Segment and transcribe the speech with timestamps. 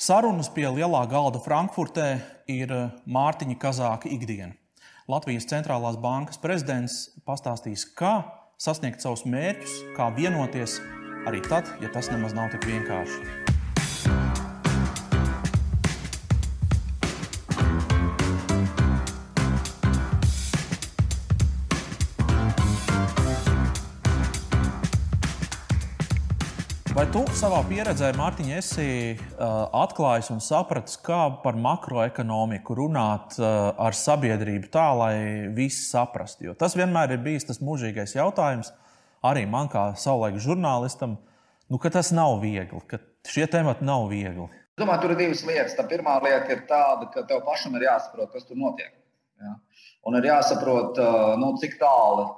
[0.00, 2.04] Sarunas pie lielā galda Frankfurtē
[2.48, 2.70] ir
[3.04, 4.54] Mārtiņa Kazāka ikdiena.
[5.12, 6.94] Latvijas centrālās bankas prezidents
[7.28, 8.14] pastāstīs, kā
[8.56, 10.78] sasniegt savus mērķus, kā vienoties
[11.28, 13.59] arī tad, ja tas nemaz nav tik vienkārši.
[27.00, 33.70] Vai tu savā pieredzē, Mārtiņ, esi uh, atklājis un sapratis, kā par makroekonomiku runāt uh,
[33.80, 35.14] ar sabiedrību tā, lai
[35.56, 36.50] visi saprastu?
[36.50, 38.68] Jo tas vienmēr ir bijis tas mūžīgais jautājums
[39.24, 41.16] arī man, kā savulaik žurnālistam,
[41.72, 43.00] nu, ka tas nav viegli, ka
[43.32, 44.50] šie temati nav viegli.
[44.76, 45.78] Domāju, tur ir divas lietas.
[45.80, 48.92] Tā pirmā lieta ir tāda, ka tev pašam ir jāsaprot, kas tur notiek.
[49.40, 49.56] Ja?
[50.04, 51.00] Un ir jāsaprot,
[51.40, 52.28] nu, cik tālu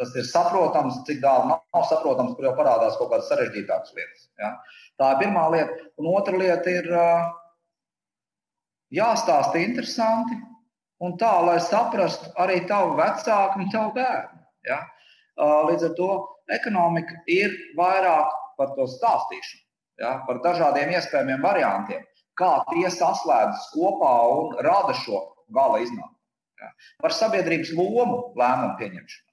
[0.00, 4.28] Tas ir saprotams, cik tālu nav saprotams, kur jau parādās kaut kādas sarežģītākas lietas.
[4.40, 4.54] Ja?
[4.98, 5.76] Tā ir pirmā lieta.
[6.00, 6.88] Un otra lieta ir
[8.92, 10.38] jāstāsta interesanti
[11.02, 14.42] un tā, lai saprastu arī tavu vecāku un tavu bērnu.
[14.68, 14.80] Ja?
[15.68, 16.10] Līdz ar to
[16.52, 19.62] ekonomika ir vairāk par to stāstīšanu,
[20.02, 20.14] ja?
[20.28, 22.04] par dažādiem iespējamiem variantiem,
[22.38, 26.18] kā tie saslēdzas kopā un rada šo gala iznākumu.
[26.60, 26.72] Ja?
[27.02, 29.31] Par sabiedrības lomu lēmumu pieņemšanu.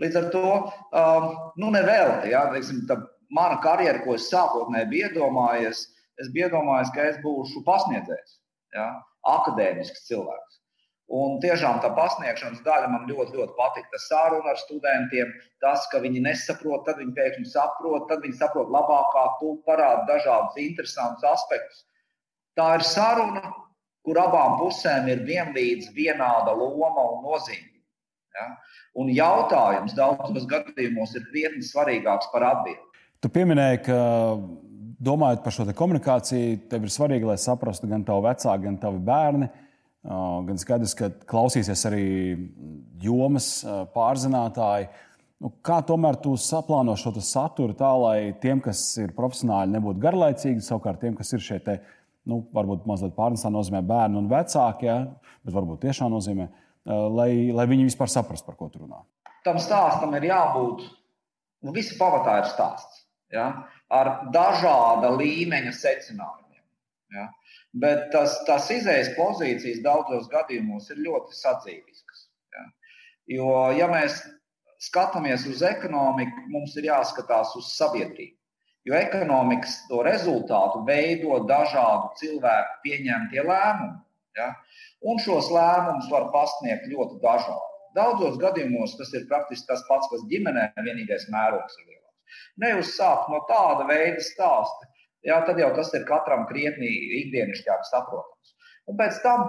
[0.00, 1.26] Līdz ar to um,
[1.60, 2.32] nu, nevelti.
[2.32, 2.86] Ja, teiksim,
[3.34, 5.84] mana karjera, ko es sākotnēji biju iedomājies,
[6.20, 8.38] es biju iedomājies, ka es būšu pasniedzējs,
[8.76, 8.88] ja,
[9.28, 10.60] akadēmisks cilvēks.
[11.10, 13.86] Un tiešām tā pasniegšanas daļa man ļoti, ļoti patīk.
[13.90, 18.70] Tas sāruna ar studentiem, tas, ka viņi nesaprot, tad viņi pēkšņi saprot, tad viņi saprot
[18.70, 21.82] labāk, kā tu parādi dažādus interesantus aspektus.
[22.54, 23.42] Tā ir saruna,
[24.06, 27.69] kur abām pusēm ir vienlīdz vienāda loma un nozīme.
[28.36, 28.46] Ja?
[29.00, 32.86] Un jautājums daudzos gadījumos ir krietni svarīgāks par atbildību.
[33.20, 33.98] Tu pieminēji, ka
[35.00, 39.50] domājot par šo komunikāciju, tev ir svarīgi, lai saprastu gan tavu vecāku, gan tavu bērnu.
[40.46, 42.04] Gan skaidrs, ka klausīsies arī
[43.02, 43.58] jomas
[43.92, 44.88] pārzinātāji.
[45.40, 50.64] Nu, kā tomēr tu saplāno šo saturu tā, lai tiem, kas ir profesionāli, nebūtu garlaicīgi,
[50.64, 51.78] savukārt tiem, kas ir šeit, te,
[52.28, 54.98] nu, varbūt mazliet pārnestā nozīmē bērni un vecāki, ja,
[55.44, 59.02] bet varbūt tiešām nozīmē, uh, lai, lai viņi vispār saprastu, par ko tu runā.
[59.44, 60.82] Tam stāstam ir jābūt,
[61.64, 63.00] nu, visi pamatā ir stāsts
[63.34, 63.46] ja?
[63.90, 66.64] ar dažāda līmeņa secinājumiem.
[67.14, 67.28] Ja?
[67.70, 72.26] Bet tas, tas izējas pozīcijas daudzos gadījumos ir ļoti sadzīviskas.
[72.54, 72.66] Ja?
[73.36, 74.20] Jo, ja mēs
[74.80, 78.36] skatāmies uz ekonomiku, mums ir jāskatās uz sabiedrību.
[78.88, 83.98] Jo ekonomikas to rezultātu veido dažādu cilvēku pieņemtie lēmumi.
[84.40, 84.50] Ja?
[85.06, 87.68] Un šos lēmumus var pasniegt ļoti dažādi.
[87.96, 92.42] Daudzos gadījumos tas ir praktiski tas pats, kas ģimenē, vienīgais mērogs ir lielāks.
[92.62, 94.90] Neuzsākt no tāda veida stāsta,
[95.26, 96.90] jā, tad jau tas ir katram krietni
[97.22, 98.54] ikdienišķāk saprotams.
[98.90, 99.48] Un pēc tam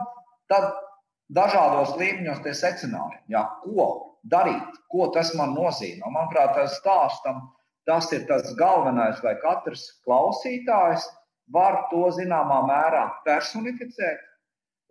[1.31, 3.87] dažādos līmeņos tie secinājumi, jā, ko
[4.33, 6.03] darīt, ko tas man nozīmē.
[6.07, 7.45] Un, manuprāt, tas stāstam,
[7.89, 11.07] tas ir tas galvenais, lai katrs klausītājs
[11.53, 14.21] var to zināmā mērā personificēt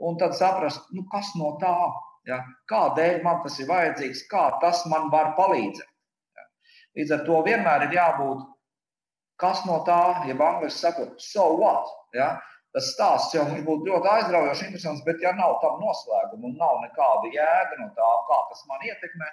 [0.01, 1.75] un tad saprast, nu, kas no tā,
[2.29, 2.41] ja?
[2.73, 5.91] kādēļ man tas ir vajadzīgs, kā tas man var palīdzēt.
[6.39, 6.47] Ja?
[6.99, 8.47] Līdz ar to vienmēr ir jābūt,
[9.41, 11.93] kas no tā, ja angļuiski sakot, so what.
[12.17, 12.33] Ja?
[12.75, 16.77] Tas stāsts jau var būt ļoti aizraujošs, interesants, bet ja nav tam noslēguma un nav
[16.85, 19.31] nekāda jēga no tā, kā tas man ietekmē,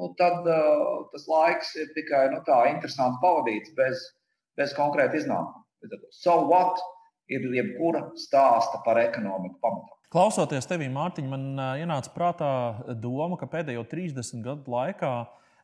[0.00, 4.04] nu, tad uh, tas laiks ir tikai nu, tā interesanti pavadīts bez,
[4.60, 5.64] bez konkrēta iznākuma.
[6.12, 6.80] So what
[7.32, 9.96] ir jebkura stāsta par ekonomiku pamatā.
[10.14, 11.44] Klausoties tevī, Mārtiņ, man
[11.74, 12.48] ienāca prātā
[13.02, 15.10] doma, ka pēdējo 30 gadu laikā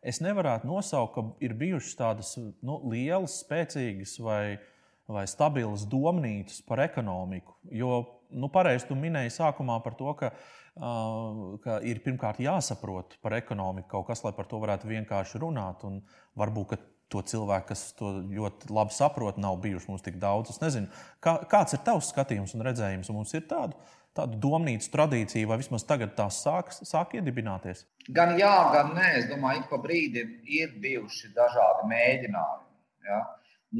[0.03, 4.59] es nevarētu nosaukt, ka ir bijušas tādas nu, lielas, spēcīgas vai,
[5.07, 7.55] vai stabilas domnīcas par ekonomiku.
[7.71, 8.01] Jo,
[8.35, 13.93] nu, pareizi tu minēji sākumā par to, ka, uh, ka ir pirmkārt jāsaprot par ekonomiku
[13.95, 15.87] kaut kas, lai par to varētu vienkārši runāt.
[15.87, 16.03] Un
[16.43, 16.75] varbūt
[17.11, 20.51] to cilvēku, kas to ļoti labi saprot, nav bijuši mums tik daudz.
[20.51, 20.91] Es nezinu,
[21.23, 23.79] kā, kāds ir tavs skatījums un redzējums, un mums ir tāda
[24.21, 27.85] tādu domnīcu tradīciju, vai vismaz tagad tās sāk, sāk iedibināties?
[28.15, 29.11] Gan jā, gan nē.
[29.19, 32.69] Es domāju, ka pa brīdim ir bijuši dažādi mēģinājumi.
[33.11, 33.21] Ja?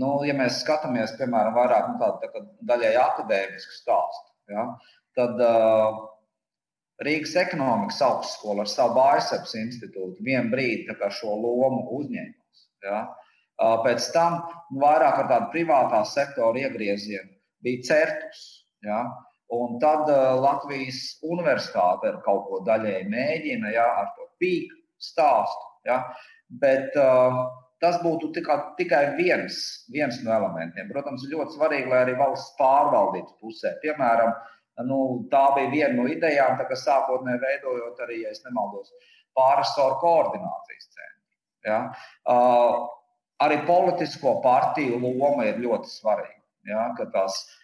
[0.01, 4.67] Nu, ja mēs skatāmies, piemēram, vairāk nu, tādu tā daļai akadēmisku stāstu, ja?
[5.19, 6.01] tad uh,
[7.01, 12.65] Rīgas ekonomikas augstskola ar savu Bārsepes institūtu vienu brīdi šo lomu uzņēmās.
[12.85, 12.99] Ja?
[13.85, 14.37] Pēc tam
[14.71, 17.31] nu, vairāk ar tādu privātā sektora iegriezienu
[17.65, 18.43] bija certus.
[18.85, 19.01] Ja?
[19.51, 25.67] Un tad uh, Latvijas universitāte ar kaut ko daļēji mēģina ja, ar to pīku stāstu.
[25.89, 25.97] Ja,
[26.63, 27.41] bet uh,
[27.83, 29.59] tas būtu tikai, tikai viens,
[29.91, 30.87] viens no elementiem.
[30.93, 34.35] Protams, ir ļoti svarīgi, lai arī valsts pārvaldības pusē, piemēram,
[34.87, 35.01] nu,
[35.33, 38.93] tā bija viena no idejām, kas sākotnēji veidojot arī, ja nemaldos,
[39.37, 41.41] pārisoru koordinācijas centru.
[41.67, 41.81] Ja?
[42.29, 42.85] Uh,
[43.43, 46.39] arī politisko partiju loma ir ļoti svarīga.
[46.69, 46.87] Ja?
[47.11, 47.60] Tās uh,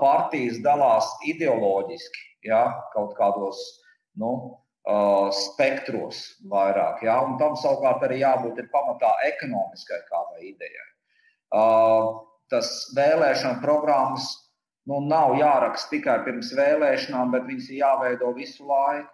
[0.00, 2.66] partijas dalās ideoloģiski ja?
[2.92, 3.60] kaut kādos
[4.20, 4.60] nu,
[5.32, 6.20] spektros
[6.50, 7.02] vairāk.
[7.06, 7.20] Ja?
[7.24, 10.88] Un tam savukārt arī jābūt pamatā ekonomiskai kādai idejai.
[12.52, 14.28] Tas vēlēšana programmas
[14.90, 19.08] nu, nav jāraksta tikai pirms vēlēšanām, bet viņas ir jāveido visu laiku.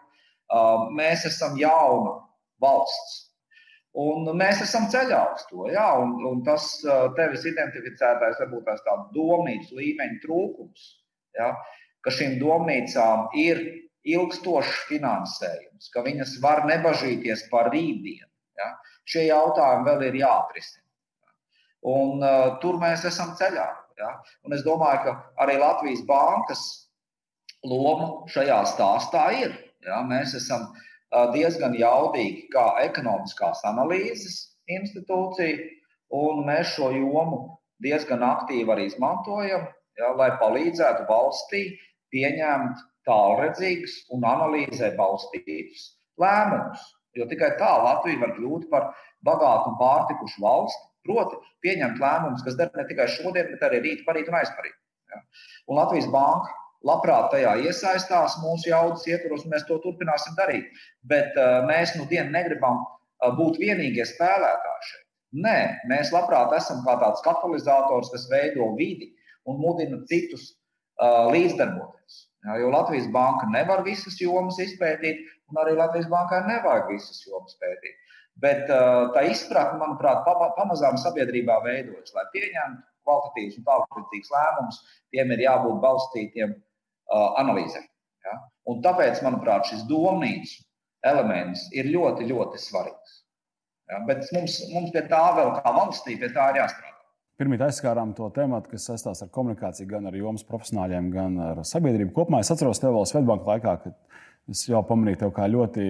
[0.98, 2.18] Mēs esam jauna
[2.62, 3.29] valsts.
[3.98, 5.66] Un mēs esam ceļā uz to.
[5.72, 6.66] Jā, un, un tas
[7.16, 10.84] tevis identificētais, varbūt tās tāds domnīcas līmeņa trūkums,
[11.34, 11.48] jā,
[12.04, 13.64] ka šīm domnīcām ir
[14.06, 18.30] ilgstošs finansējums, ka viņas var nebažīties par rītdienu.
[18.60, 18.68] Ja?
[19.04, 20.86] Šie jautājumi vēl ir jāatrisina.
[21.90, 23.66] Un, uh, tur mēs esam ceļā.
[24.00, 24.12] Ja?
[24.46, 26.62] Un es domāju, ka arī Latvijas bankas
[27.66, 29.56] loma šajā stāstā ir.
[29.84, 30.00] Ja?
[30.08, 30.86] Mēs esam uh,
[31.34, 34.36] diezgan jaudīgi kā ekonomiskās analīzes
[34.70, 35.58] institūcija,
[36.14, 37.40] un mēs šo jomu
[37.82, 39.66] diezgan aktīvi arī izmantojam,
[39.98, 40.12] ja?
[40.16, 41.64] lai palīdzētu valstī
[42.14, 45.90] pieņemt tālredzīgus un analīzē balstītus
[46.20, 46.82] lēmumus.
[47.18, 48.92] Jo tikai tā Latvija var kļūt par
[49.26, 54.04] bagātu un pārtikušu valsti, proti, pieņemt lēmumus, kas der ne tikai šodien, bet arī rīt,
[54.06, 54.76] parīt un aizparīt.
[55.10, 55.22] Ja?
[55.66, 60.70] Un Latvijas banka labprāt tajā iesaistās mūsu jaudas ietvaros, un mēs to turpināsim darīt.
[61.10, 65.06] Bet uh, mēs nu dienu negribam uh, būt vienīgie spēlētāji šeit.
[65.44, 65.58] Nē,
[65.90, 69.12] mēs labprāt esam kā tāds katalizators, kas veido vidi
[69.46, 72.24] un mudina citus uh, līdzdarboties.
[72.46, 75.20] Jā, jo Latvijas banka nevar visas jomas izpētīt,
[75.52, 77.98] un arī Latvijas bankai nevajag visas jomas pētīt.
[78.40, 80.24] Bet uh, tā izpratne, manuprāt,
[80.56, 84.80] pamazām sabiedrībā veidojas, lai pieņemtu kvalitatīvus un tālredzīgus lēmumus,
[85.12, 86.69] tiem ir jābūt balstītiem uh,
[87.10, 87.86] analīzēm.
[88.26, 88.36] Ja?
[88.70, 90.62] Un tāpēc, manuprāt, šis domnīcu
[91.06, 93.18] elements ir ļoti, ļoti svarīgs.
[93.90, 94.02] Ja?
[94.06, 96.96] Bet mums, mums pie tā vēl kā valstī, pie tā ir jāstrādā.
[97.40, 102.12] Pirmie aizskārām to tēmu, kas saistās ar komunikāciju, gan ar jomas profesionāļiem, gan ar sabiedrību
[102.12, 102.42] kopumā.
[102.44, 103.96] Es atceros tev vēl Svetbanka laikā, kad
[104.52, 105.86] es jau pamanīju tevi kā ļoti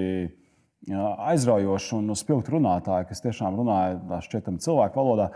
[0.88, 5.30] aizraujošu un spilgtu runātāju, kas tiešām runāja šķietam cilvēku valodā.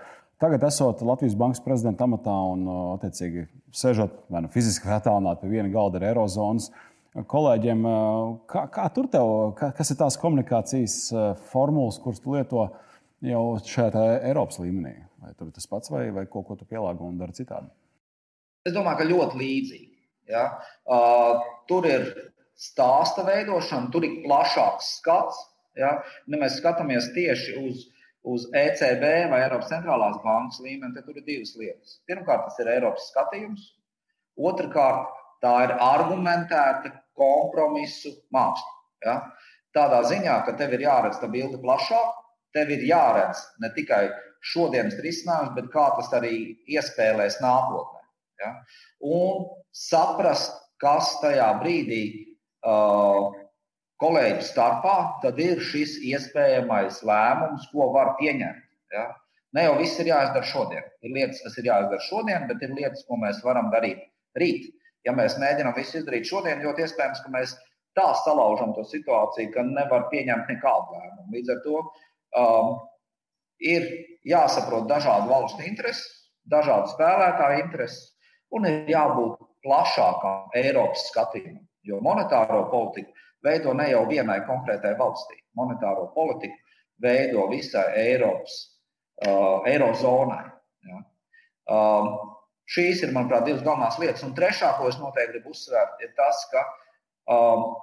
[0.45, 2.67] Tagad, esot Latvijas Bankas prezidenta amatā un,
[2.99, 6.67] attiecīgi, sežot vai nu fiziski attālināti pie viena galda ar Eirozonas
[7.33, 7.87] kolēģiem,
[8.53, 10.99] kā, kā tur tev, kas ir tās komunikācijas
[11.49, 12.67] formulas, kuras tu lieto
[13.25, 14.93] jau šajā Eiropas līmenī?
[15.25, 17.73] Vai tur tas pats, vai, vai kaut ko tu pielāgo un dari citādi?
[18.69, 19.91] Es domāju, ka ļoti līdzīgi.
[20.29, 20.45] Ja?
[20.85, 21.41] Uh,
[21.73, 22.05] tur ir
[22.53, 25.41] stāsta veidošana, tur ir plašāks skats.
[25.81, 27.89] Ja, ja mēs skatāmies tieši uz,
[28.25, 31.99] uz ECB vai Eiropas centrālās bankas līmeni, tad tur ir divas lietas.
[32.09, 33.67] Pirmkārt, tas ir Eiropas skatījums.
[34.41, 35.11] Otrakārt,
[35.45, 38.73] tā ir argumentēta kompromisu māksla.
[39.05, 39.17] Ja?
[39.77, 42.21] Tādā ziņā, ka tev ir jāredz tā bilde plašāk,
[42.57, 44.07] tev ir jāredz ne tikai
[44.45, 46.35] šodienas risinājums, bet kā tas arī
[46.71, 48.05] iespēlēs nākotnē.
[48.41, 48.53] Ja?
[49.05, 52.03] Un saprast, kas tajā brīdī
[52.65, 53.44] uh,
[54.05, 54.97] kolēģi starpā
[55.41, 58.65] ir šis iespējamais lēmums, ko var pieņemt.
[58.93, 59.09] Ja?
[59.57, 60.87] Ne jau viss ir jāizdara šodien.
[61.07, 64.03] Ir lietas, kas ir jāizdara šodien, bet ir lietas, ko mēs varam darīt
[64.39, 64.73] rīt.
[65.05, 67.55] Ja mēs mēģinām visu izdarīt šodien, ļoti iespējams, ka mēs
[67.95, 71.29] tā salaužam to situāciju, ka nevar pieņemt nekādu lēmumu.
[71.37, 71.83] Līdz ar to
[72.41, 72.73] um,
[73.61, 73.87] ir
[74.27, 76.07] jāsaprot dažādu valstu intereses,
[76.51, 78.15] dažādu spēlētāju intereses,
[78.55, 81.63] un ir jābūt plašākam Eiropas skatījumam.
[81.85, 83.13] Jo monetāro politiku
[83.45, 85.39] veido ne jau vienai konkrētai valstī.
[85.59, 86.57] Monetāro politiku
[87.03, 88.55] veido visai Eiropas,
[89.27, 90.45] uh, Eirozonai.
[90.89, 91.01] Ja.
[91.75, 92.13] Um,
[92.71, 94.25] šīs ir, manuprāt, divas galvenās lietas.
[94.27, 96.65] Un trešā, ko es noteikti gribu uzsvērt, ir tas, ka
[97.35, 97.75] um,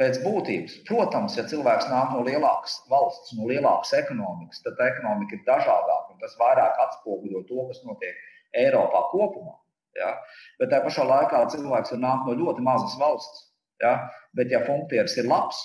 [0.00, 5.42] Pēc būtības, protams, ja cilvēks nāk no lielākas valsts, no lielākas ekonomikas, tad ekonomika ir
[5.44, 8.22] dažādāka un tas vairāk atspoguļo to, kas notiek
[8.62, 9.58] Eiropā kopumā.
[9.98, 10.14] Ja?
[10.56, 13.44] Bet tajā pašā laikā cilvēks var nākt no ļoti mazas valsts.
[13.82, 13.94] Ja?
[14.36, 15.58] Bet, ja funkcijas ir labs,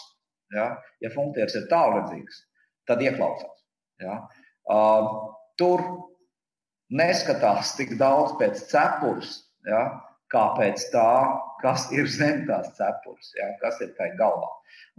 [0.55, 0.71] ja,
[1.03, 2.41] ja funkcijas ir tālredzīgas,
[2.89, 3.63] tad ieklausās.
[4.01, 4.19] Ja?
[4.65, 5.11] Uh,
[5.59, 5.83] tur
[6.95, 9.85] neskatās tik daudz pēc cepures, ja?
[10.33, 11.09] kā pēc tā,
[11.61, 14.49] kas ir zem tās cepures, ja, kas ir tajā galvā.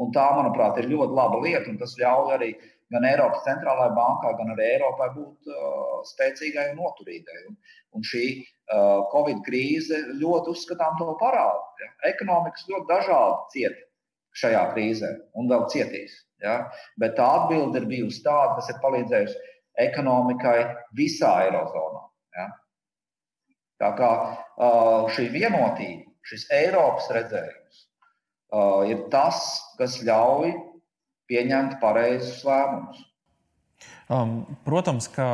[0.00, 2.52] Un tā, manuprāt, ir ļoti laba lieta, un tas ļauj arī
[2.94, 7.40] gan Eiropas centrālajai bankai, gan arī Eiropai būt uh, spēcīgai un noturīgai.
[7.50, 7.56] Un,
[7.96, 11.64] un šī uh, Covid krīze ļoti uzskatām to parādu.
[11.82, 11.90] Ja.
[12.12, 13.84] Ekonomikas ļoti dažādi cieta
[14.36, 16.14] šajā krīzē un vēl cietīs.
[16.44, 16.58] Ja.
[17.00, 19.54] Bet tā atbilde ir bijusi tāda, kas ir palīdzējusi
[19.86, 20.58] ekonomikai
[20.96, 22.02] visā Eirozonā.
[22.36, 22.46] Ja?
[23.80, 24.10] Tā kā
[25.16, 27.82] šī vienotība, šis Eiropas redzējums
[28.92, 29.40] ir tas,
[29.80, 30.52] kas ļauj
[31.30, 33.04] pieņemt pareizus lēmumus.
[34.06, 35.26] Um, protams, ka,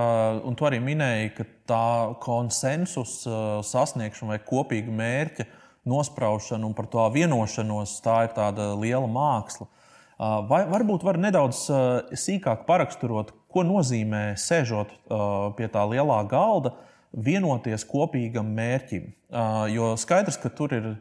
[0.48, 1.88] un tu arī minēji, ka tā
[2.24, 5.46] konsensus uh, sasniegšana vai kopīga mērķa
[5.88, 9.68] nospraušana un par to vienošanos, tā ir tāda liela māksla.
[9.68, 16.22] Uh, vai varbūt var nedaudz uh, sīkāk paraksturot, ko nozīmē sēžot uh, pie tā lielā
[16.30, 16.72] galda,
[17.12, 19.10] vienoties kopīgam mērķim.
[19.28, 20.92] Uh, jo skaidrs, ka tur ir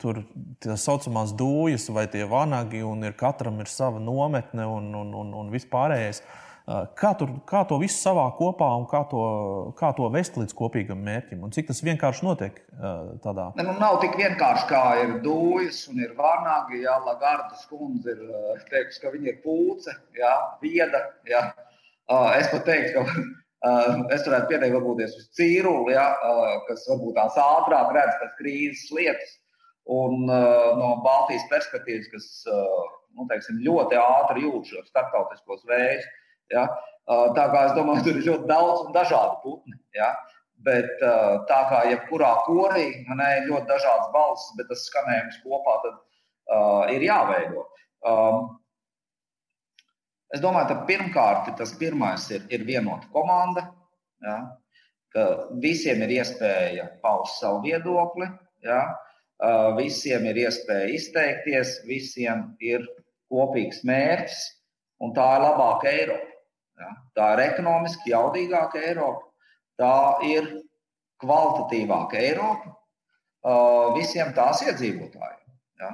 [0.00, 0.22] tur
[0.62, 5.34] tā saucamās dūjas vai tie vanagi, un ir, katram ir sava nometne un, un, un,
[5.42, 6.22] un vispārējais.
[6.94, 9.22] Kā, tur, kā to visu savākt kopā un kā to,
[9.78, 11.40] kā to vest līdz kopīgam mērķim?
[11.42, 12.60] Un cik tas vienkārši notiek
[13.24, 13.48] tādā?
[13.58, 16.84] Ne, nu, nav tik vienkārši kā ir dūjas un ir vārnāgi.
[16.84, 21.02] Jā, Lagardas kundze ir teikusi, ka viņa ir pūce, jā, vieda.
[21.26, 21.42] Jā.
[22.38, 23.74] Es pat teiktu, ka
[24.14, 26.06] es varētu pieteikt, varbūt uz cīruli, jā,
[26.68, 29.39] kas varbūt tās ātrāk redz tās krīzes lietas.
[29.90, 36.06] Un no Baltijas perspektīvas, kas nu, teiksim, ļoti ātri jūt šos starptautiskos vējus
[36.50, 36.66] Ja?
[37.36, 39.76] Tā kā es domāju, tur ir ļoti daudz un dažādu putni.
[39.96, 40.12] Ja?
[40.66, 41.00] Bet
[41.48, 46.00] tā kā jebkurā korī man ir ļoti dažādas balss, bet tas skanējums kopā tad,
[46.52, 47.64] uh, ir jāveido.
[48.06, 48.50] Um,
[50.34, 53.70] es domāju, ka pirmkārt tas pirmais ir, ir vienota komanda.
[54.22, 54.36] Ja?
[55.10, 55.26] Ka
[55.62, 58.28] visiem ir iespēja paust savu viedokli,
[58.62, 58.82] ja?
[58.84, 59.09] uh,
[59.78, 62.84] visiem ir iespēja izteikties, visiem ir
[63.30, 64.40] kopīgs mērķis,
[65.00, 66.34] un tā ir labāka Eiropa.
[66.80, 66.90] Ja?
[67.16, 69.30] Tā ir ekonomiski jaudīgāka Eiropa,
[69.80, 69.94] tā
[70.28, 70.48] ir
[71.20, 75.58] kvalitatīvāka Eiropa uh, visiem tās iedzīvotājiem.
[75.80, 75.92] Ja?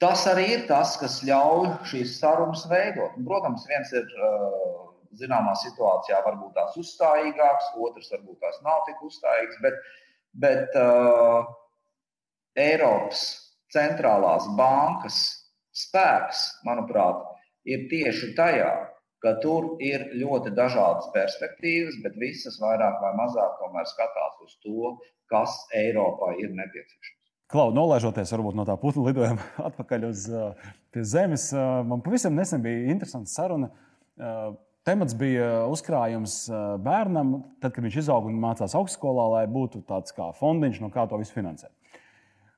[0.00, 3.16] Tas arī ir tas, kas ļauj šīs sarunas veidot.
[3.16, 9.00] Un, protams, viens ir uh, zināmā situācijā varbūt tās uzstājīgāks, otrs varbūt tās nav tik
[9.06, 9.78] uzstājīgs, bet,
[10.42, 11.48] bet uh,
[12.56, 13.24] Eiropas
[13.74, 15.18] centrālās bankas
[15.76, 17.20] spēks, manuprāt,
[17.68, 18.70] ir tieši tajā,
[19.24, 24.96] ka tur ir ļoti dažādas perspektīvas, bet visas vairāk vai mazāk tomēr skatās uz to,
[25.32, 27.14] kas Eiropai ir nepieciešams.
[27.50, 32.64] Klau, nolaižoties varbūt no tā putnu lidojuma atpakaļ uz uh, zemes, uh, man pavisam nesen
[32.64, 33.70] bija interesanta saruna.
[34.16, 34.54] Uh,
[34.86, 36.44] temats bija uzkrājums
[36.82, 41.08] bērnam, tad, kad viņš izauga un mācās augstskolā, lai būtu tāds kā fondiņš, no kā
[41.10, 41.72] to visu finansēt.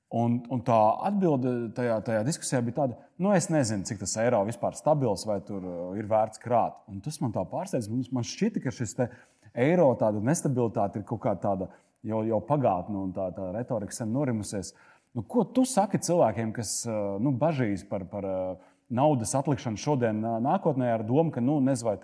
[0.09, 4.41] Un, un tā atbilde tajā, tajā diskusijā bija tāda, nu, es nezinu, cik tas eiro
[4.49, 6.79] vispār ir stabils vai tur uh, ir vērts krāt.
[6.89, 7.91] Un tas man tā pārsteidz.
[7.93, 8.97] Man šķita, ka šis
[9.53, 9.91] eiro
[10.25, 11.69] nestabilitāte ir kaut kā tāda
[12.01, 14.73] jau, jau pagātne un tā, tā retorika sen norimusies.
[15.13, 20.25] Nu, ko tu saki cilvēkiem, kas uh, nu, bažīs par, par uh, naudas atlikšanu šodien,
[20.41, 21.99] nākotnē, ar domu, ka nu, nezinu, vai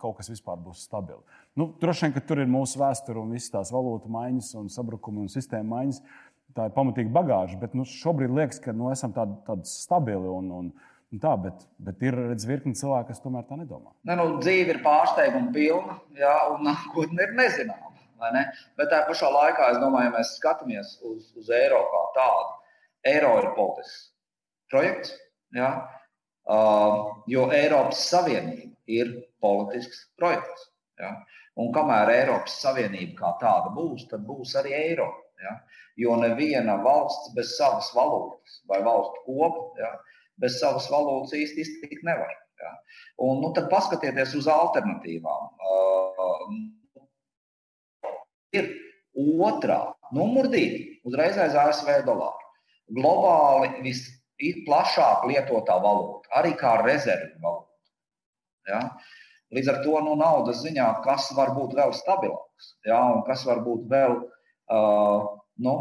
[0.00, 1.24] kaut kas vispār būs stabils?
[1.58, 5.26] Nu, droši vien, ka tur ir mūsu vēsture un visas tās valūtu maiņas un sabrukumi
[5.26, 6.00] un sistēma maiņas
[6.56, 7.58] tā ir pamatīga bagāža.
[7.60, 10.28] Bet nu, šobrīd liekas, ka nu, esam tādi, tādi stabili.
[10.30, 10.72] Un, un,
[11.12, 13.94] un tā, bet, bet ir redz, virkni cilvēku, kas tomēr tā nedomā.
[14.08, 17.92] Ne, nu, dzīve ir pārsteiguma pilna, jā, un nākotne ir nezināma.
[18.30, 18.44] Ne?
[18.78, 22.52] Bet tā pašā laikā, domāju, ja mēs skatāmies uz, uz eiro kā tādu,
[23.10, 24.12] eiro ir politisks
[24.70, 25.16] projekts.
[25.52, 25.72] Jā,
[26.48, 29.10] uh, jo Eiropas Savienība ir
[29.42, 30.70] politisks projekts.
[31.00, 31.16] Ja?
[31.60, 35.10] Un kamēr Eiropas Savienība kā tāda būs, tad būs arī eiro.
[35.42, 35.56] Ja?
[36.00, 39.90] Jo neviena valsts bez savas valūtas vai valstu kopa ja,
[40.40, 42.32] bez savas valūtas īsti iztikt nevar.
[42.62, 42.72] Ja.
[43.26, 45.48] Un, nu, tad paskatieties uz alternatīvām.
[45.66, 46.52] Uh,
[48.54, 48.70] ir
[49.42, 49.80] otrā,
[50.14, 52.50] numur divi, uzreiz aiz ASV dolāru.
[52.92, 57.68] Globāli visplašāk lietotā valūta, arī kā rezervju valūta.
[58.70, 58.82] Ja.
[59.52, 63.60] Līdz ar to nu, naudas ziņā, kas var būt vēl stabilāks, ja, un kas var
[63.66, 64.41] būt vēl uh,
[65.66, 65.74] nu,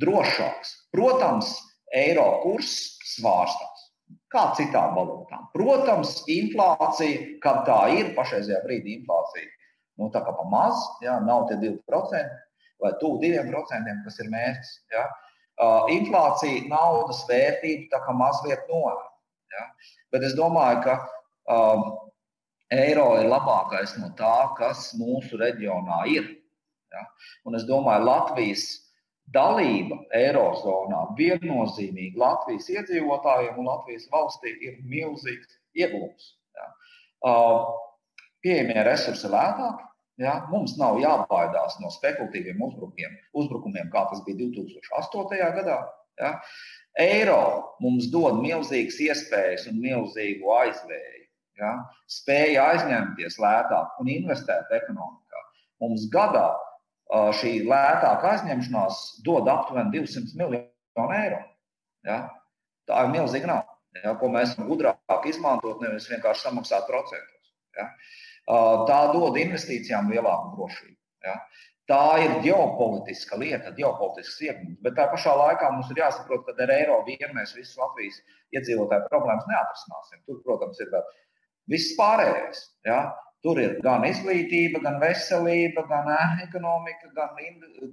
[0.00, 0.74] drošāks.
[0.94, 1.54] Protams,
[1.94, 2.74] eiro kurs
[3.16, 3.86] svārstās.
[4.30, 5.48] Kā citām valūtām.
[5.54, 9.48] Protams, inflācija, kad tā ir pašreizajā brīdī, inflācija
[10.00, 12.38] nu, tā kā pa maz, ja, nav tie 2%
[12.80, 14.76] vai tuvu 2%, kas ir mērķis.
[14.94, 15.04] Ja.
[15.60, 19.10] Uh, inflācija, naudas vērtība tā kā mazliet norāda.
[19.52, 19.66] Ja.
[20.14, 20.94] Bet es domāju, ka
[21.52, 21.82] um,
[22.72, 26.30] eiro ir labākais no tā, kas mūsu reģionā ir.
[26.90, 27.04] Ja.
[27.46, 28.64] Un es domāju, Latvijas
[29.34, 36.32] dalība Eirozonā viennozīmīgi Latvijas iedzīvotājiem un Latvijas valstī ir milzīgs iegūms.
[36.58, 36.66] Ja.
[38.42, 39.86] Pieejamie resursi ir lētāki.
[40.20, 45.38] Ja, mums nav jābaidās no spekulatīviem uzbrukumiem, uzbrukumiem kā tas bija 2008.
[45.56, 45.78] gadā.
[46.20, 46.34] Ja.
[47.00, 51.16] Eiro mums dod milzīgas iespējas un milzīgu aizvēju.
[51.60, 51.70] ja,
[52.08, 55.42] spēja aizņemties lētāk un investēt ekonomikā,
[55.84, 56.48] mums gadā
[57.10, 61.40] šī lētāka aizņemšanās dod aptuveni 200 miljonu eiro.
[62.06, 62.20] Ja.
[62.88, 67.52] Tā ir milzīga nauda, ja, ko mēs varam gudrāk izmantot, nevis vienkārši samaksāt procentus.
[67.76, 67.90] Ja.
[68.88, 70.96] Tā dod investīcijām lielāku drošību.
[71.26, 71.36] Ja.
[71.90, 74.76] Tā ir ģeopolitiska lieta, ģeopolitisks iegūms.
[74.84, 78.20] Bet tā pašā laikā mums ir jāsaprot, ka ar eiro vien mēs visus Latvijas
[78.54, 80.22] iedzīvotāju problēmas neatrisināsim.
[80.28, 81.08] Tur, protams, ir vēl
[81.74, 82.62] viss pārējais.
[82.86, 83.00] Ja?
[83.44, 86.10] Tur ir gan izglītība, gan veselība, gan
[86.44, 87.38] ekonomika, gan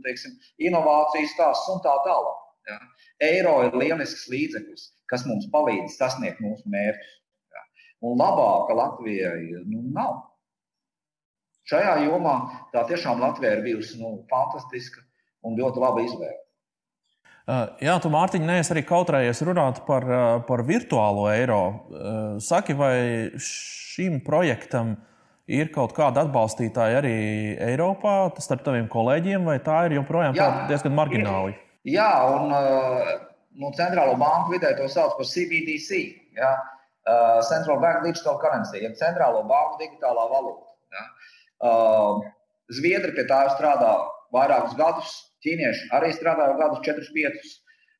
[0.03, 2.41] teiksim, inovācijas stāsts un tā tālāk.
[2.67, 2.79] Ja?
[3.23, 7.13] Eiro ir lielisks līdzeklis, kas mums palīdz sasniegt mūsu mērķus.
[7.55, 7.63] Ja?
[8.09, 10.19] Un labāka Latvijai nu, nav.
[11.67, 12.35] Šajā jomā
[12.75, 15.03] tā tiešām Latvija ir bijusi nu, fantastiska
[15.47, 16.43] un ļoti laba izvēle.
[17.79, 20.03] Jā, tu Mārtiņ, neesi arī kautrējies runāt par,
[20.43, 21.61] par virtuālo eiro.
[22.43, 22.95] Saki, vai
[23.39, 24.97] šim projektam
[25.47, 27.15] ir kaut kāda atbalstītāja arī
[27.69, 31.55] Eiropā, starp taviem kolēģiem, vai tā ir joprojām jā, diezgan margināli?
[31.55, 32.51] Ir, jā, un
[33.57, 36.01] nu, centrālo banku vidē to sauc par CBDC.
[36.37, 36.51] Jā.
[37.07, 40.73] Uh, Central Bank Digital Currency, jeb centrālo banku digitālā valūta.
[40.91, 41.05] Ja?
[41.63, 42.25] Uh,
[42.75, 43.93] Zviedri pie tā strādā
[44.35, 45.13] vairākus gadus,
[45.45, 47.53] ķīnieši arī strādā jau gadus, 4, 5.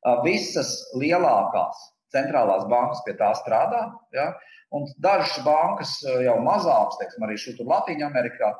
[0.04, 1.80] Uh, visas lielākās
[2.12, 3.86] centrālās bankas pie tā strādā.
[4.12, 4.28] Ja?
[4.70, 8.52] Un dažas bankas eh, jau mazākas, teiksim, arī šur Latvijā, Amerikā,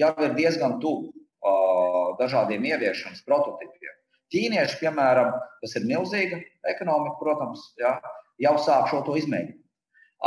[0.00, 3.96] jau ir diezgan tuvu uh, dažādiem ieviešanas prototipiem.
[4.32, 6.38] Ķīnieši, piemēram, tas ir milzīga
[6.70, 7.98] ekonomika, protams, ja,
[8.40, 9.58] jau sāk šo to izmēģināt.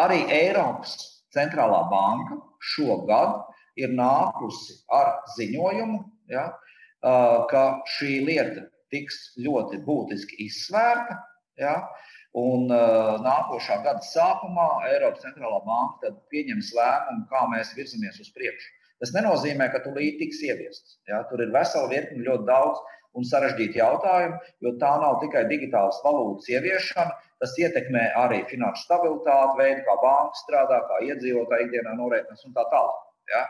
[0.04, 0.94] Arī Eiropas
[1.34, 2.38] centrālā banka
[2.74, 3.40] šogad
[3.80, 6.04] ir nākusi ar ziņojumu,
[6.36, 11.24] ja, uh, ka šī lieta tiks ļoti būtiski izsvērta.
[11.58, 18.18] Ja, uh, Un uh, nākošā gada sākumā Eiropas centrālā banka pieņems lēmumu, kā mēs virzamies
[18.24, 18.72] uz priekšu.
[19.04, 20.98] Tas nenozīmē, ka tūlīt tiks ieviests.
[21.12, 21.22] Ja?
[21.30, 22.82] Tur ir vesela virkne ļoti daudz
[23.14, 29.60] un sarežģītu jautājumu, jo tā nav tikai digitālas valūtas ieviešana, tas ietekmē arī finanšu stabilitāti,
[29.60, 33.02] veidu, kā banka strādā, kā iedzīvotāji ikdienā norēķinas un tā tālāk.
[33.30, 33.44] Ja?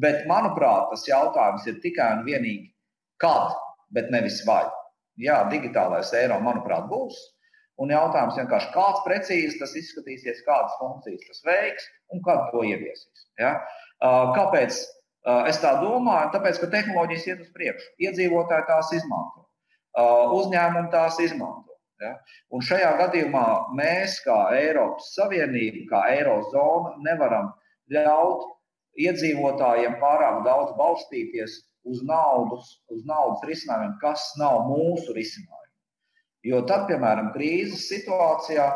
[0.00, 2.70] Bet, manuprāt, tas jautājums ir tikai un vienīgi
[3.20, 3.52] kad,
[3.94, 4.64] bet nevis vai.
[5.20, 7.18] Jā, digitālais eiro, manuprāt, būs.
[7.80, 13.28] Un jautājums vienkārši, kāds precīzi tas izskatīsies, kādas funkcijas tas veiks un kad to ieviesīs.
[13.40, 13.54] Ja?
[14.36, 14.76] Kāpēc
[15.48, 16.32] es tā domāju?
[16.34, 19.46] Tāpēc, ka tehnoloģijas iet uz priekšu, iedzīvotāji tās izmanto,
[20.36, 21.78] uzņēmumi tās izmanto.
[22.00, 22.14] Ja?
[22.52, 27.50] Un šajā gadījumā mēs, kā Eiropas Savienība, kā Eirozona, nevaram
[27.92, 28.44] ļaut
[29.00, 35.59] iedzīvotājiem pārāk daudz balstīties uz naudas, uz naudas risinājumiem, kas nav mūsu risinājumi.
[36.46, 38.66] Jo tad, piemēram, krīzes situācijā,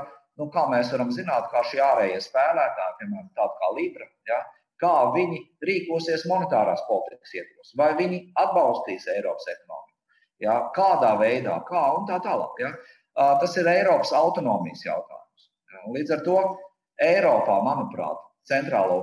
[0.40, 4.40] nu, kā mēs varam zināt, kā šie ārējie spēlētāji, piemēram, tādi kā Libra, ja,
[4.83, 9.98] kā viņi rīkosies monetārās politikas ietvaros, vai viņi atbalstīs Eiropas ekonomiku,
[10.44, 12.61] ja, kādā veidā, kā un tā tālāk.
[12.61, 12.74] Ja.
[13.14, 15.48] Tas ir Eiropas autonomijas jautājums.
[15.72, 15.83] Ja.
[15.94, 16.38] Līdz ar to
[17.05, 18.20] Eiropā, manuprāt,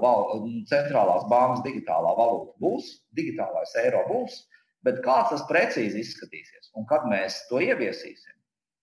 [0.03, 4.43] val, centrālās bankas digitālā valūta būs, digitālais eiro būs,
[4.83, 8.35] bet kāds tas precīzi izskatīsies un kad mēs to ieviesīsim,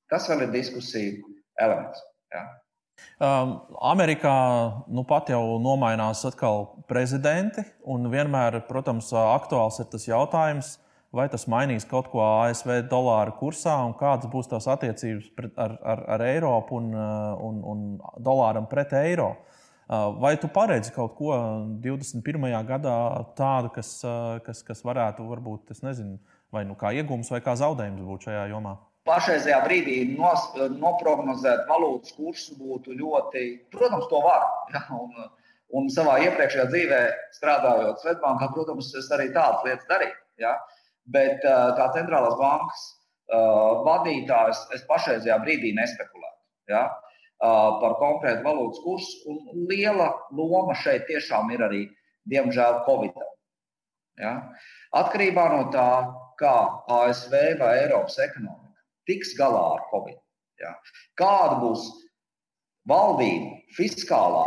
[0.08, 1.18] Tas vēl ir diskusija
[1.60, 2.00] elements.
[2.32, 2.46] Ja.
[3.18, 4.34] Um, Amerikā
[4.90, 10.76] nu pat jau nomainās atkal prezidenti, un vienmēr, protams, aktuāls ir tas jautājums,
[11.14, 16.02] vai tas mainīs kaut ko ASV dolāra kursā un kādas būs tās attiecības ar, ar,
[16.16, 17.84] ar Eiropu un, un, un
[18.22, 19.32] dolāram pret eiro.
[19.88, 21.32] Uh, vai tu paredzi kaut ko
[21.80, 22.44] 21.
[22.68, 22.98] gadā
[23.38, 23.94] tādu, kas,
[24.44, 26.18] kas, kas varētu būt, es nezinu,
[26.52, 28.76] vai nu kā iegūms vai kā zaudējums būt šajā jomā?
[29.08, 30.44] Pašreizajā brīdī nos,
[30.78, 33.44] noprognozēt valūtas kursu būtu ļoti,
[33.74, 34.46] protams, to var.
[34.74, 35.14] Ja, un,
[35.78, 37.00] un savā iepriekšējā dzīvē,
[37.38, 40.16] strādājot Svetbankā, protams, es arī tādas lietas darīju.
[40.44, 40.54] Ja.
[41.08, 42.84] Bet kā centrālās bankas
[43.88, 46.84] vadītājs, es pašreizajā brīdī nespekulētu ja,
[47.40, 49.18] par konkrētu valūtas kursu.
[49.32, 51.82] Un liela loma šeit tiešām ir arī,
[52.28, 53.16] diemžēl, Covid.
[54.20, 54.34] Ja.
[54.98, 55.90] Atkarībā no tā,
[56.40, 56.54] kā
[57.00, 58.57] ASV vai Eiropas ekonomika
[59.08, 60.18] tiks galā ar Covid.
[60.62, 60.74] Ja.
[61.18, 61.84] Kāda būs
[62.88, 64.46] valdība fiskālā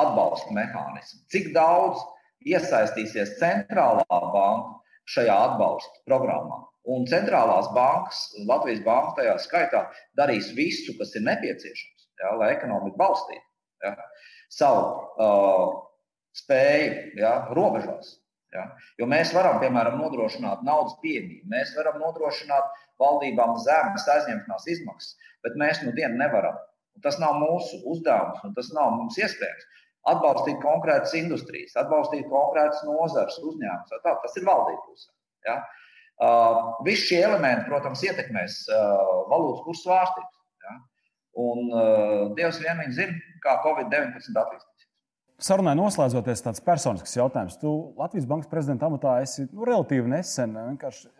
[0.00, 1.22] atbalsta mehānisma?
[1.32, 2.02] Cik daudz
[2.48, 4.78] iesaistīsies centrālā banka
[5.10, 6.64] šajā atbalsta programmā?
[6.90, 9.84] Un centrālās bankas, Latvijas banka tajā skaitā,
[10.16, 13.44] darīs visu, kas ir nepieciešams, ja, lai ekonomiku balstītu
[13.84, 13.92] ja,
[14.50, 14.86] savu
[15.20, 15.74] uh,
[16.40, 18.16] spēju ja, robežās.
[18.54, 18.64] Ja?
[18.98, 25.58] Jo mēs varam, piemēram, nodrošināt naudas pieejamību, mēs varam nodrošināt valdībām zemes aizņemšanās izmaksas, bet
[25.60, 26.58] mēs nu dienu nevaram.
[26.96, 29.68] Un tas nav mūsu uzdevums, un tas nav mums iespējams.
[30.10, 34.00] atbalstīt konkrētas industrijas, atbalstīt konkrētas nozares, uzņēmumus.
[34.02, 35.10] Tas ir valdības puse.
[35.44, 35.58] Ja?
[36.20, 40.40] Uh, Visi šie elementi, protams, ietekmēs uh, valūtas kursu svārstības.
[40.64, 40.74] Ja?
[41.44, 44.69] Un uh, Dievs vien zina, kā Covid-19 attīstīsies.
[45.40, 47.56] Sarunai noslēdzoties, tāds personisks jautājums.
[47.60, 50.52] Tu Latvijas Bankas prezidenta amatā esi nu, relatīvi nesen.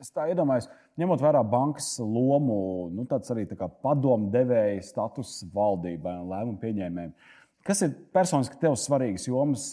[0.02, 0.68] Es tā iedomājos,
[1.00, 7.16] ņemot vērā bankas lomu, nu, tāds arī tā padomu devēja status valdībai un lēmumu pieņēmējiem.
[7.64, 9.70] Kas ir personiski tev svarīgas jomas,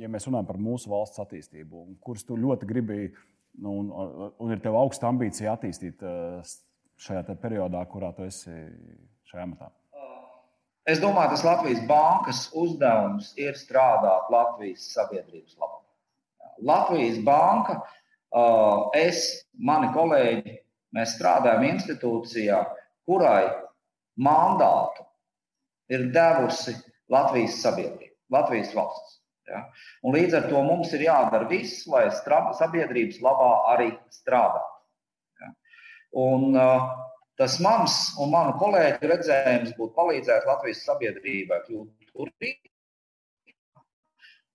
[0.00, 3.10] ja mēs runājam par mūsu valsts attīstību, kuras tu ļoti gribi,
[3.60, 3.92] nu, un,
[4.36, 6.04] un ir tev augsta ambīcija attīstīt
[7.00, 8.52] šajā periodā, kurā tu esi
[9.32, 9.72] šajā amatā?
[10.88, 15.78] Es domāju, tas Latvijas bankas uzdevums ir strādāt Latvijas sabiedrības labā.
[16.66, 17.78] Latvijas banka,
[18.98, 19.22] es,
[19.54, 20.56] mani kolēģi,
[20.96, 22.58] mēs strādājam institūcijā,
[23.06, 23.46] kurai
[24.18, 25.06] mandātu
[25.92, 26.74] ir devusi
[27.12, 29.20] Latvijas sabiedrība, Latvijas valsts.
[29.46, 29.62] Ja?
[30.02, 34.82] Un līdz ar to mums ir jādara viss, lai sabiedrības labā arī strādātu.
[35.42, 35.54] Ja?
[36.26, 36.90] Un, uh,
[37.42, 42.70] tas mans un manu kolēģu redzējums būtu palīdzēt Latvijas sabiedrībai kļūt turīgākai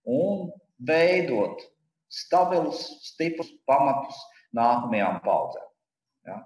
[0.08, 0.46] un
[0.88, 1.66] veidot
[2.08, 4.20] stabilus, stiprus pamatus
[4.56, 5.66] nākamajām paudzēm.
[6.30, 6.38] Ja?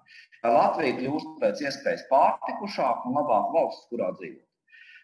[0.41, 4.47] Lai Latvija kļūst pēc iespējas pārtikušāka un labāka valsts, kurā dzīvot.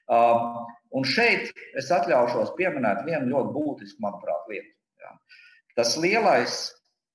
[0.08, 0.66] Um,
[0.98, 4.74] un šeit es atļaušos pieminēt vienu ļoti būtisku, manuprāt, lietu.
[5.04, 5.14] Ja.
[5.78, 6.62] Tas lielais,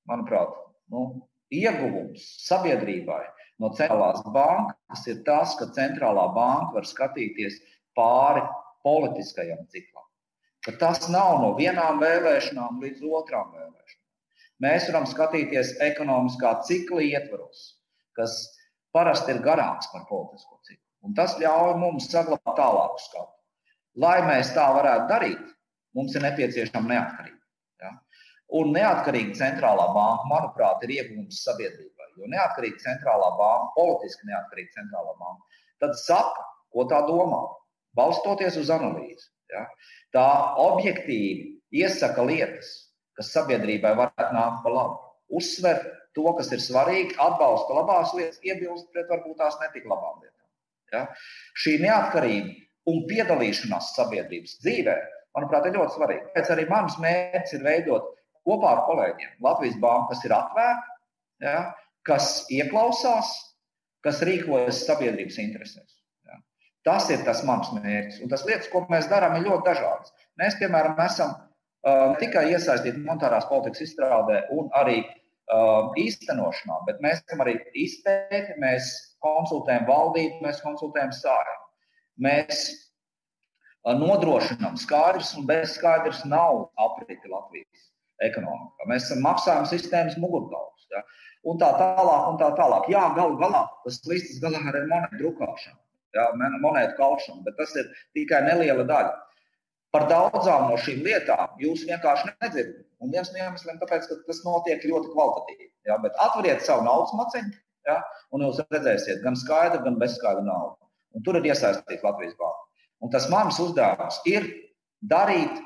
[0.06, 0.54] manuprāt,
[0.94, 1.06] nu,
[1.52, 3.24] ieguvums sabiedrībai
[3.62, 7.60] no centrālās bankas ir tas, ka centrālā banka var skatīties
[7.96, 8.42] pāri
[8.86, 10.06] politiskajam ciklam.
[10.62, 14.00] Ka tas nav no vienām vēlēšanām līdz otrām vēlēšanām.
[14.62, 17.62] Mēs varam skatīties ekonomiskā cikla ietvaros,
[18.18, 18.36] kas
[18.94, 20.86] parasti ir garāks par politisko ciklu.
[21.02, 23.32] Un tas ļauj mums saglabāt tālāku skatu.
[24.02, 25.48] Lai mēs tā varētu darīt,
[25.98, 27.42] mums ir nepieciešama neatkarība.
[27.82, 27.90] Ja?
[28.60, 31.91] Un neatkarīga centrālā banka, manuprāt, ir iegūms sabiedrībai.
[32.20, 37.40] Jo neatkarīga centrālā banka, politiski neatkarīga centrālā banka, tad saka, ko tā domā,
[37.98, 39.28] balstoties uz analīzi.
[39.52, 39.66] Ja?
[40.14, 40.26] Tā
[40.62, 42.70] objektīvi iesaka lietas,
[43.16, 45.00] kas sabiedrībai varētu nākt par labu.
[45.32, 45.80] Uzsver
[46.16, 50.48] to, kas ir svarīgi, atbalsta labās lietas, iebilst pret varbūt tās netik labām lietām.
[50.92, 51.06] Ja?
[51.56, 52.56] Šī neatkarība
[52.92, 54.96] un piedalīšanās sabiedrības dzīvē,
[55.36, 56.26] manuprāt, ir ļoti svarīga.
[56.32, 58.10] Tāpēc arī mans mērķis ir veidot
[58.46, 60.98] kopā ar kolēģiem Latvijas banku, kas ir atvērta,
[61.44, 61.60] ja?
[62.08, 63.30] Kas ieklausās,
[64.02, 65.96] kas rīkojas sabiedrības interesēs.
[66.26, 66.38] Ja?
[66.88, 68.20] Tas ir tas mans mērķis.
[68.24, 70.14] Un tas lietas, ko mēs darām, ir ļoti dažādas.
[70.40, 77.02] Mēs, piemēram, esam uh, ne tikai iesaistīti monetārās politikas izstrādē un arī uh, īstenošanā, bet
[77.04, 81.60] mēs esam arī izpēti, mēs konsultējam valdību, mēs konsultējam sājumu.
[82.22, 82.64] Mēs
[83.82, 87.88] nodrošinām skaidrs un bez skaidrs nav apriti Latvijas
[88.22, 88.86] ekonomikā.
[88.90, 90.86] Mēs esam maksājuma sistēmas mugurkauls.
[90.92, 91.02] Ja?
[91.48, 92.86] Un tā tālāk, un tā tālāk.
[92.92, 95.78] Jā, galu galā tas līdzsvars galā ir monētu drukāšana,
[96.14, 96.28] ja?
[96.62, 99.16] monētu kaušana, bet tas ir tikai neliela daļa.
[99.92, 102.86] Par daudzām no šīm lietām jūs vienkārši nedzirdat.
[103.02, 105.68] Un viens no iemesliem tas, ka tas notiek ļoti kvalitatīvi.
[105.90, 105.98] Ja?
[106.00, 107.98] Bet atveriet savu naudas maciņu, Ja?
[108.34, 110.78] Un jūs redzēsiet gan skaidru, gan bezskaidru naudu.
[111.12, 112.68] Un tur ir iesaistīta Latvijas banka.
[113.02, 114.46] Un tas mans uzdevums ir
[115.02, 115.58] darīt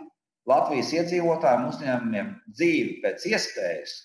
[0.48, 3.96] Latvijas iedzīvotājiem, uzņēmumiem dzīvi pēc iespējas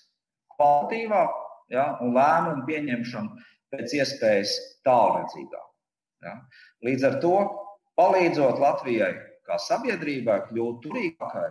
[0.56, 1.38] kvalitīvāk
[1.72, 1.88] ja?
[2.04, 4.54] un lēmumu pieņemšanu pēc iespējas
[4.86, 5.68] tālredzīgāk.
[6.26, 6.38] Ja?
[6.86, 7.36] Līdz ar to
[7.98, 9.12] palīdzot Latvijai
[9.48, 11.50] kā sabiedrībai kļūt turīgākai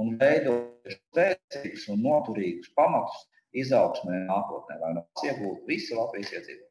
[0.00, 6.68] un veidot spēcīgus un noturīgus pamatus izaugsmē nākotnē, lai no tās iegūtu visi Latvijas iedzīvotāji.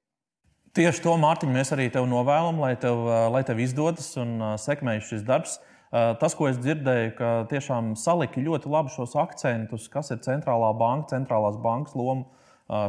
[0.71, 3.03] Tieši to, Mārtiņ, mēs arī tev novēlam, lai tev,
[3.33, 5.57] lai tev izdodas un sekmējas šis darbs.
[5.91, 11.11] Tas, ko es dzirdēju, ka tiešām saliki ļoti labi šos akcentus, kas ir centrālā banka,
[11.11, 12.23] centrālās bankas loma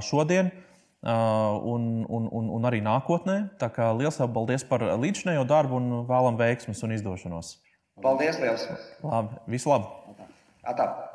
[0.04, 0.50] šodien
[1.02, 3.38] un, un, un, un arī nākotnē.
[3.60, 7.56] Tā kā liels paldies par līdzinējo darbu un vēlam veiksmus un izdošanos.
[8.02, 8.68] Paldies, liels!
[9.04, 9.90] Labi, visu labu!
[10.62, 11.11] Atā.